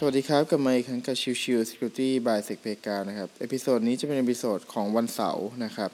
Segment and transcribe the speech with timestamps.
[0.00, 5.90] สวัสดีครับกลับมาอีกครั้งกับชิวชิว Security by s e c p e g a นะครับ episode นี้จะเป็น episode ของวันเสาร์นะครับ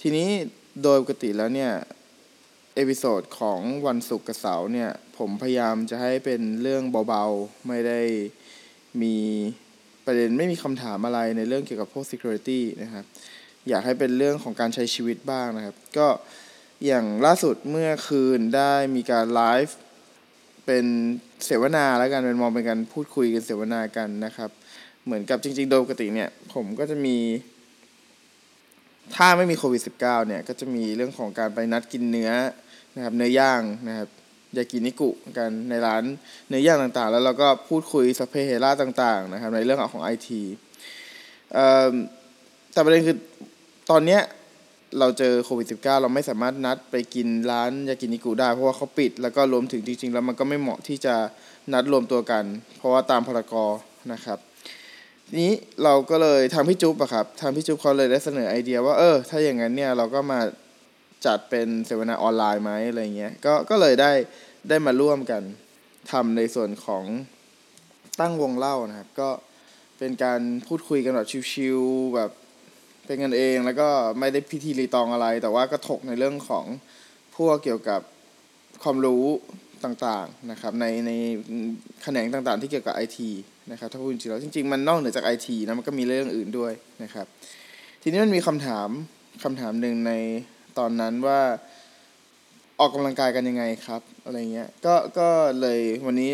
[0.00, 0.28] ทีนี้
[0.82, 1.72] โดยปกติแล้วเนี่ย
[2.76, 8.00] episode ของวันศุกร์กับเสาร์เนี่ย ผมพยายามจะให้เป็นเรื่องเบาๆ ไม่ได้
[9.02, 9.16] มี
[10.06, 13.04] ประเด็นไม่มีคำถามอะไรในเรื่องเกี่ยวกับพวก Security นะครับ
[13.68, 16.08] อยากให้เป็นเรื่องของการใช้ชีวิตบ้างนะครับ ก็
[16.86, 19.76] อย่างล่าสุดเมื่อคืนได้มีการไลฟ์
[20.66, 20.86] เป็น
[21.46, 24.50] เสวนาแล้วกันเป็นมองเป็นการพูดคุยกันเสวนากันนะครับ
[25.04, 27.16] เหมือนกับจริง ๆ โดยปกติเนี่ย ผมก็จะมี
[29.14, 32.30] ถ้าไม่มีโควิด -19 เนี่ย ก็จะมีเรื่องของการไปนัดกินเนื้อ
[32.96, 34.08] นะครับ เนื้อย่างนะครับ
[34.56, 36.02] ยากินิกุกันในร้าน
[36.48, 40.42] เนื้อย่างต่างๆ แล้วเราก็พูดคุยสเปเฮล่าต่างๆนะครับในเรื่องของไอที
[42.72, 43.16] แต่ประเด็นคือ
[43.90, 44.20] ตอนเนี้ย
[44.98, 51.14] เราเจอโควิด -19 เราไม่สามารถนัดไปกินร้านยากินิกุได้ เพราะว่าเขาปิด แล้วก็รวมถึงจริงๆ แล้วมันก็ไม่เหมาะที่จะ
[51.72, 52.44] นัดรวมตัวกัน
[52.78, 53.70] เพราะว่าตามพรกร
[54.12, 54.38] นะครับ
[55.38, 55.52] นี้
[55.84, 60.40] เราก็เลยทางพี่จุ๊บอะครับทางพี่จุ๊บเขาเลยได้เสนอไอเดียว่าเออ ถ้าอย่างนั้นเนี่ยเราก็มา
[61.26, 64.12] จัดเป็นเสวนาออนไลน์ไหมอะไรเงี้ยก็ก็เลยได้
[64.68, 65.42] ได้มาร่วมกัน
[66.12, 67.04] ทำในส่วนของ
[68.20, 69.30] ตั้งวงเล่านะครับ ก็
[69.98, 72.30] เป็นการพูดคุยกันแบบชิวๆแบบ
[73.10, 76.64] เป็นกันเองแล้วก็ไม่ได้พิธีรีตองอะไร แต่ว่าก็ถกในเรื่องของ
[77.36, 78.00] พวกเกี่ยวกับ
[78.82, 79.24] ความรู้
[79.84, 81.10] ต่างๆนะครับในใน
[82.02, 83.30] แขนงต่างๆ ที่เกี่ยวกับไอที
[83.70, 87.26] นะครับถ้าพูดจริงๆแล้วจริงๆ มันนอกเหนือจากไอทีนะมันก็มีเรื่องอื่นด้วยนะครับ
[88.02, 88.88] ทีนี้มันมีคำถาม
[89.44, 90.12] คำถามหนึ่งใน
[90.78, 91.40] ตอนนั้นว่า
[92.80, 95.28] ออกกำลังกายกันยังไงครับอะไรเงี้ยก็ก็
[95.60, 96.30] เลยวันนี้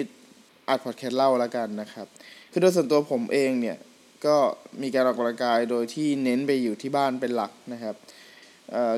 [0.69, 2.07] อัดพอดแคสต์เล่าแล้วกันนะครับ
[2.53, 3.77] คือโดยส่วนตัวผมเองเนี่ย
[4.27, 4.37] ก็
[4.83, 7.97] มีการออกกำลังกายโดยที่เน้นไปอยู่ที่บ้านเป็นหลักนะครับ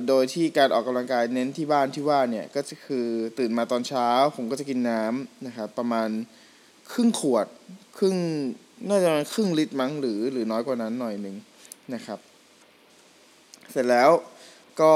[0.08, 3.06] โดยที่การออกกำลังกายเน้นที่บ้านที่ว่าเนี่ยก็จะคือ
[3.38, 6.08] ตื่นมาตอนเช้า ผมก็จะกินน้ำนะครับประมาณ
[6.92, 7.46] ครึ่งขวด
[7.98, 8.16] ครึ่ง
[8.88, 11.36] น่าจะครึ่งลิตรมั้งหรือหรือน้อยกว่านั้นหน่อยหนึ่ง
[11.94, 12.18] นะครับ
[13.70, 14.10] เสร็จแล้ว
[14.80, 14.94] ก็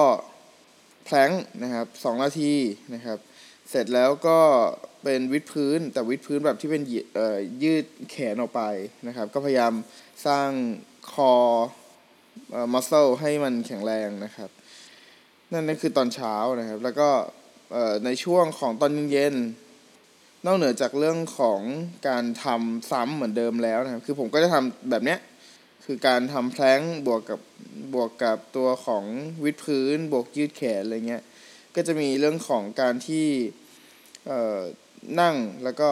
[1.05, 1.31] แพลง
[1.63, 2.53] นะครับสองนาที
[2.95, 3.19] นะครับ
[3.71, 4.39] เสร็จแล้วก็
[5.03, 6.83] เป็นวิดพื้น แต่วิดพื้นแบบที่เป็น
[7.63, 8.63] ยืดแขนออกไป
[9.07, 9.73] นะครับ ก็พยายาม
[10.27, 10.49] สร้าง
[11.13, 11.33] คอ
[12.73, 14.51] มัสเซลให้มันแข็งแรงนะครับ
[15.53, 17.09] นั่นนั่นคือตอนเช้านะครับ แล้วก็
[18.05, 19.37] ในช่วงของตอนเย็น
[20.47, 21.61] นอกเหนือจากเรื่องของ
[22.09, 25.19] การทำซ้ำเหมือนเดิมแล้วนะครับ คือผมก็จะทำแบบเนี้ย
[25.85, 27.41] คือการทำแพลงบวกกับ
[27.95, 29.05] บวกกับตัวของ
[29.45, 31.23] วิดพื้น บวกยืดแขนอะไรเงี้ย
[31.75, 33.27] ก็จะมีเรื่องของการที่
[35.21, 35.91] นั่งแล้วก็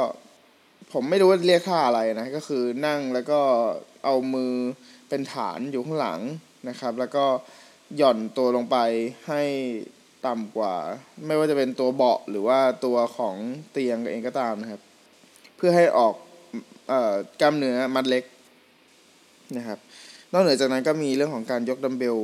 [0.92, 3.40] ผมไม่รู้ว่าเรียกค่าอะไรนะ ก็คือนั่งแล้วก็
[4.04, 4.52] เอามือ
[5.08, 6.20] เป็นฐานอยู่ข้างหลัง
[6.68, 7.24] นะครับ แล้วก็
[7.96, 8.76] หย่อนตัวลงไป
[9.28, 9.42] ให้
[10.26, 10.74] ต่ำกว่า
[11.26, 13.36] ไม่ว่าจะเป็นตัวเบาะหรือว่าตัวของ
[13.72, 14.80] เตียงเองก็ตามนะครับ
[15.56, 16.14] เพื่อให้ออก
[16.88, 18.24] เอ่อกล้ามเนื้อมัดเล็ก
[19.56, 19.78] นะครับ
[20.32, 22.16] นอกเหนือจากนั้นก็มีเรื่องของการยกดัมเบล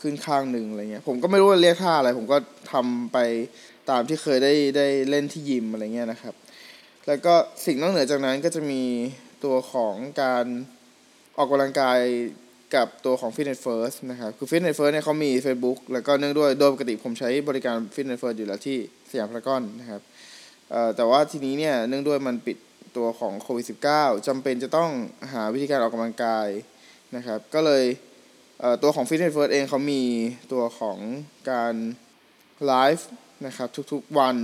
[0.00, 2.36] ขึ้นข้างหนึ่งอะไรเงี้ย ผมก็ไม่รู้ว่าเรียกท่าอะไร ผมก็
[2.72, 3.18] ทำไป
[3.90, 6.34] ตามที่เคยได้ได้เล่นที่ยิมอะไรเงี้ยนะครับ
[7.06, 7.34] แล้วก็
[7.66, 8.82] สิ่งนอกเหนือจากนั้นก็จะมี
[9.44, 10.44] ตัวของการ
[11.36, 11.98] ออกกำลังกาย
[12.74, 18.78] กับตัวของ Fitness First นะครับ คือ Fitness First เนี่ยเขามี Facebook แล้วก็เนื่องด้วยโดยปกติผมใช้บริการ Fitness First อยู่แล้วที่
[19.10, 20.02] สยามพารากอนนะครับ
[20.96, 22.56] แต่ว่าทีนี้เนี่ยเนื่องด้วยมันปิด
[22.96, 24.90] ตัวของโควิด -19 จำเป็นจะต้อง
[25.32, 26.48] หาวิธีการออกกำลังกาย
[27.16, 27.84] นะครับ ก็เลย
[28.60, 30.02] เตัวของ Fitness First เองเขามี
[30.52, 30.98] ตัวของ
[31.50, 31.74] การ
[32.66, 33.08] ไลฟ์
[33.46, 34.36] นะครับทุกๆวัน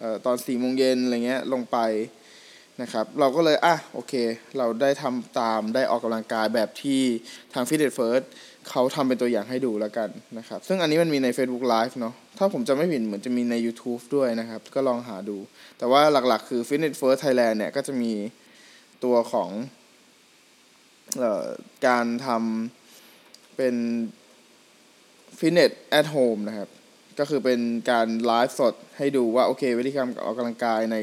[0.00, 1.78] ออตอน4โมงเย็นอะไรเงี้ยลงไป
[2.82, 4.12] นะครับเราก็เลยอะโอเค
[4.58, 7.00] เราได้ทำตามได้ออกกำลังกายแบบที่
[7.54, 8.24] ทาง Fit It First
[8.68, 10.08] เขาทำเป็นตัวอย่างให้ดูแล้วกัน
[10.38, 15.36] นะครับซึ่งอันนี้มันมีใน Facebook Live เนาะถ้าผมจะไม่ผิดเหมือนจะมีใน YouTube ด้วยนะครับ ก็ลองหาดู
[15.78, 18.12] แต่ว่าหลักๆคือ Fit It First Thailand เนี่ยก็จะมี
[19.04, 19.50] ตัวของ
[21.22, 21.46] ออ
[21.86, 23.74] การทำเป็น
[25.38, 26.68] Fitness at Home นะครับ
[27.18, 27.60] ก็คือเป็น
[27.90, 30.96] การไลฟ์สดให้ดูว่าโอเควิธีการออกกำลังกายใน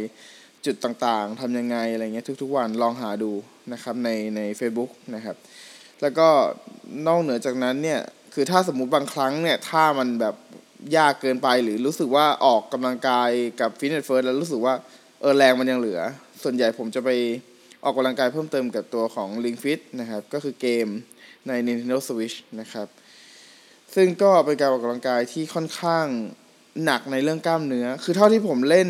[0.66, 3.32] จุดต่างๆทำยังไงอะไรเงี้ยทุกๆวันลองหาดู
[3.74, 5.36] นะครับในใน Facebook นะครับ
[6.02, 6.28] แล้วก็
[7.08, 8.00] นอกเหนือจากนั้นเนี่ย
[8.34, 10.36] คือถ้าสมมุติบางครั้งเนี่ยถ้ามันแบบ
[10.98, 13.30] ยากเกินไปหรือรู้สึกว่าออกกำลังกาย
[13.62, 14.74] กับ Fitness First แล้วรู้สึกว่า
[15.22, 16.00] เออแรงมันยังเหลือ
[16.44, 17.10] ส่วนใหญ่ผมจะไป
[17.84, 20.88] ออกกำลังกายเพิ่มเติมกับตัวของ Ring Fit นะครับ ก็คือเกม
[21.48, 22.88] ใน Nintendo Switch นะครับ
[23.96, 26.06] ซึ่งก็เป็นการออกกำลังกายที่ค่อนข้าง
[26.86, 28.88] หนักในเรื่องกล้ามเนื้อ คือเท่าที่ผมเล่น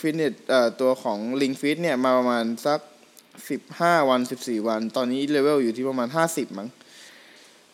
[0.00, 0.32] ฟิตเนส
[0.80, 2.80] ตัวของ Ring Fit เนี่ยมาประมาณสัก
[3.50, 6.68] สิบห้าวันสิบสี่วัน ตอนนี้เลเวลอยู่ที่ประมาณห้าสิบมั้ง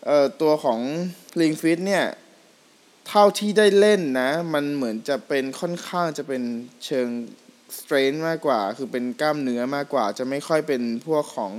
[0.06, 0.81] เอ่อตัวของ
[1.40, 2.05] Ring Fit เนี่ย
[3.08, 6.43] เท่าที่ได้เล่นนะ มันเหมือนจะเป็นค่อนข้างจะเป็น
[6.85, 7.08] เชิง
[7.76, 11.52] strength มากกว่า คือเป็นกล้ามเนื้อมากกว่า จะไม่ค่อยเป็นพวกของ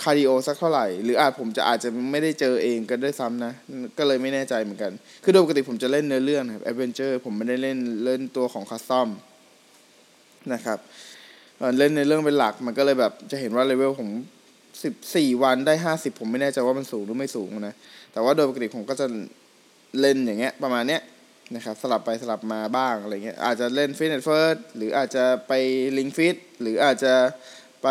[0.00, 3.52] cardio สักเท่าไหร่ หรืออาจผมจะอาจจะไม่ได้เจอเองกันด้วยซ้ำนะ
[3.98, 4.92] ก็เลยไม่แน่ใจเหมือนกัน
[5.24, 9.08] คือโดยปกติผมจะเล่นเนื้อเรื่องครับ adventure ผมไม่ได้เล่นเล่นตัวของ custom
[10.52, 10.78] นะครับ
[11.78, 14.08] เล่นในเรื่องเป็นหลักมันก็เลยแบบจะเห็นว่าเลเวลผม
[14.84, 17.74] สิบสี่วันได้ห้าสิบผมไม่แน่ใจว่ามันสูงหรือไม่สูงนะ
[18.12, 19.06] แต่ว่าโดยปกติผมก็จะ
[20.00, 21.00] เล่นอย่างเงี้ยประมาณเนี้ย
[21.54, 25.52] นะครับสลับไปสลับมาบ้างอะไรเงี้ยอาจจะเล่น Fitness First หรืออาจจะไป
[25.98, 27.14] Ring Fit หรืออาจจะ
[27.82, 27.88] ไป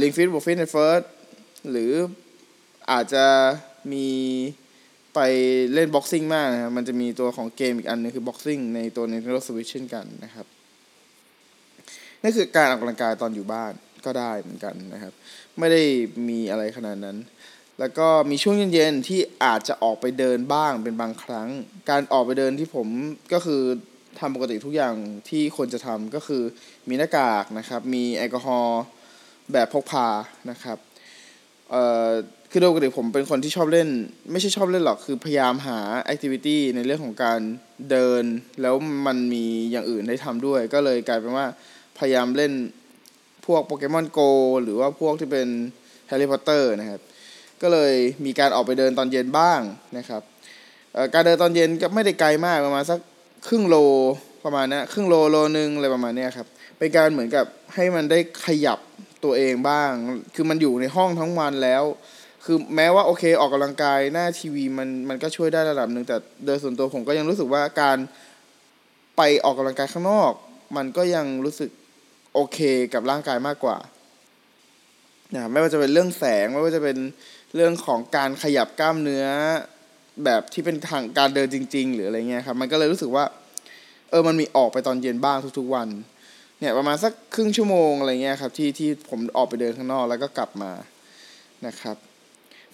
[0.00, 1.02] Ring Fit บวก Fitness First
[1.70, 1.92] หรือ
[2.90, 3.26] อาจจะ
[3.92, 4.08] มี
[5.14, 5.20] ไป
[5.72, 10.46] เล่น boxing มากนะครับ มันจะมีตัวของเกมอีกอันนึงคือ boxing ในตัว Nintendo Switch เช่นกันนะครับ
[12.22, 13.72] นั่นคือการออกกำลังกายตอนอยู่บ้าน
[14.04, 15.12] ก็ได้เหมือนกันนะครับ
[15.58, 15.82] ไม่ได้
[16.28, 17.16] มีอะไรขนาดนั้น
[17.78, 21.48] แล้วก็มีช่วงเย็นๆที่อาจจะออกไปเดินบ้างเป็นบางครั้ง
[21.90, 22.88] การออกไปเดินที่ผม
[23.32, 23.62] ก็คือ
[24.20, 24.94] ทำปกติทุกอย่าง
[25.28, 26.42] ที่ควรจะทำก็คือ
[26.88, 28.82] มีหน้ากากนะครับ มีแอลกอฮอล์
[29.52, 30.06] แบบพกพา
[30.50, 30.78] นะครับ
[31.70, 32.10] เอ่อ
[32.50, 33.88] คือโดยปกติผมเป็นคนที่ชอบเล่น
[34.32, 37.40] ไม่ใช่ชอบเล่นหรอก คือพยายามหาแอคทิวิตี้ในเรื่องของการ
[37.90, 38.24] เดิน
[38.62, 38.74] แล้ว
[39.06, 41.46] มันมีอย่างอื่นได้ทำด้วย ก็เลยกลายเป็นว่า
[41.98, 42.52] พยายามเล่น
[43.46, 44.20] พวก Pokémon Go
[44.62, 45.48] หรือว่าพวกที่เป็น
[46.08, 47.00] Harry Potter นะครับ
[47.62, 47.94] ก็เลย
[48.24, 49.60] มีการออกไปเดินตอนเย็นบ้าง
[49.98, 50.22] นะครับ
[51.14, 52.98] การเดินตอนเย็นก็ไม่ได้ไกลมากประมาณสัก
[53.48, 53.76] ครึ่งโล
[54.44, 56.46] ประมาณนี้ครึ่งโลโลนึงอะไรประมาณนี้ครับ
[56.78, 58.78] เป็นการเหมือนกับให้มันได้ขยับ
[59.26, 59.90] ตัวเองบ้าง
[60.34, 61.84] คือมันอยู่ในห้องทั้งวันแล้ว
[62.44, 67.98] คือแม้ว่าโอเคออกกำลังกายหน้าทีวีมันมันก็ช่วยได้ระดับหนึ่งแต่โดยส่วนตัวผมก็ยังรู้สึกว่าการ
[69.16, 70.32] ไปออกกำลังกายข้างนอก
[70.76, 71.70] มันก็ยังรู้สึก
[72.34, 72.58] โอเค
[72.94, 73.76] กับร่างกายมากกว่า
[75.34, 76.98] นะไม่ว่าจะเป็นเรื่องแสงไม่ว่าจะเป็น
[77.54, 79.26] เรื่องของการขยับกล้ามเนื้อ
[80.24, 83.24] แบบที่เป็นทางการเดินจริง ๆ หรืออะไรเงี้ยครับ มันก็เลยรู้สึกว่า
[84.10, 85.88] เออมันมีออกไปตอนเย็นบ้างทุกๆวัน
[86.60, 90.72] เนี่ยประมาณสักครึ่งชั่วโมงอะไรเงี้ยครับที่ที่ผมออกไปเดินข้างนอกแล้วก็กลับมา
[91.66, 91.96] นะครับ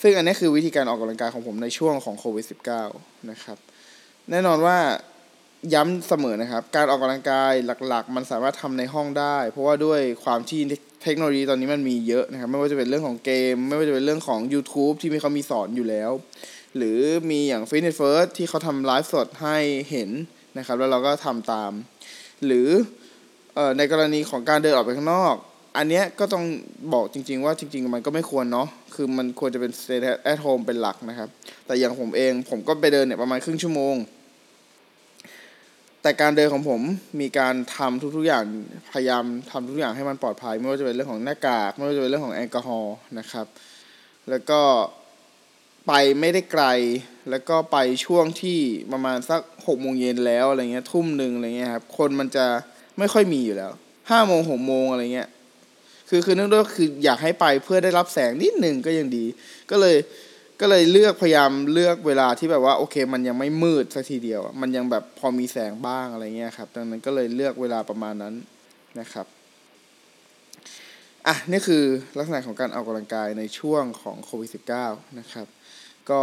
[0.03, 2.45] ซึ่งอันนี้คือวิธีการออกกำลังกายของผมในช่วงของโควิด
[2.89, 3.59] -19 นะครับ
[4.31, 4.79] แน่นอนว่า
[5.75, 7.53] ย้ำเสมอนะครับ การออกกำลังกาย
[7.89, 10.61] หลักๆ มันสามารถทำในห้องได้ เพราะว่าด้วยความที่
[11.03, 16.11] เทคโนโลยีตอนนี้มันมีเยอะนะครับ ไม่ว่าจะเป็นเรื่องของเกม ไม่ว่าจะเป็นเรื่องของ YouTube ที่มีเขามีสอนอยู่แล้ว
[16.77, 16.99] หรือ
[17.31, 19.57] มีอย่าง Fitness First ที่เขาทำไลฟ์สดให้
[19.91, 20.11] เห็น
[20.59, 21.73] นะครับ แล้วเราก็ทำตาม
[22.47, 22.69] หรือ
[23.79, 25.35] ในกรณีของการเดินออกไปข้างนอก
[25.77, 26.45] อันเนี้ยก็ต้อง
[26.95, 30.01] บอกจริง ๆ ว่าจริง ๆ มันก็ไม่ควรเนาะคือมันควรจะเป็น stay
[30.33, 31.29] at home เป็นหลักนะครับ
[31.67, 33.95] แต่อย่างผมเองผมก็ไปเดินเนี่ยประมาณครึ่งชั่วโมง
[36.03, 36.81] แต่การเดินของผม
[37.21, 38.45] มีการทำทุกๆอย่าง
[38.93, 43.47] พยายามทำทุกอย่างให้มันปลอดภัย ไม่ว่าจะเป็นเรื่องของหน้ากาก ไม่ว่าจะเป็นเรื่องของแอลกอฮอล์นะครับ
[44.31, 44.61] แล้วก็
[45.87, 46.65] ไปไม่ได้ไกล
[47.31, 48.59] แล้วก็ไปช่วงที่
[48.93, 52.47] ประมาณสักหกโมงเย็นแล้วอะไรเงี้ยทุ่มหนึ่งอะไรเงี้ยครับ คนมันจะ
[52.99, 53.73] ไม่ค่อยมีอยู่แล้ว
[54.11, 55.29] ห้าโมงหกโมงอะไรเงี้ย
[56.09, 59.25] คือคือเนื่องด้วยคืออยากให้ไปเพื่อได้รับแสงนิดหนึ่งก็ยังดี
[59.71, 59.97] ก็เลย
[60.61, 68.35] ก็เลยเลือกพยายามเลือกเวลาที่แบบว่าโอเค มันยังไม่มืดสักทีเดียว มันยังแบบพอมีแสงบ้างอะไรเงี้ยครับดังนั้นก็เลยเลือกเวลาประมาณนั้น
[69.01, 69.27] นะครับ
[71.27, 71.85] อะนี่คือ
[72.19, 74.51] ลักษณะของการออกกำลังกายในช่วงของโควิด
[74.85, 75.47] -19 นะครับ
[76.11, 76.21] ก็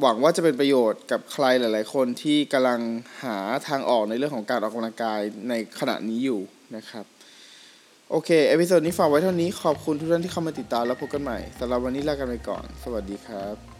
[0.00, 2.80] หวังว่าจะเป็นประโยชน์กับใครหลาย ๆ คนที่กำลัง
[3.22, 6.40] หาทางออกในเรื่องของการออกกำลังกายในขณะนี้อยู่
[6.76, 7.04] นะครับ
[8.10, 13.77] โอเค episode นี้ฝากไว้เท่านี้ขอบคุณทุกท่านที่เข้ามาติดตามแล้วพบกันใหม่สำหรับวันนี้ลากันไปก่อน สวัสดีครับ